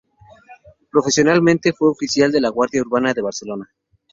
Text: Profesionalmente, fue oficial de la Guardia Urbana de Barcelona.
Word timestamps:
Profesionalmente, 0.89 1.73
fue 1.73 1.91
oficial 1.91 2.31
de 2.31 2.41
la 2.41 2.49
Guardia 2.49 2.81
Urbana 2.81 3.13
de 3.13 3.21
Barcelona. 3.21 3.69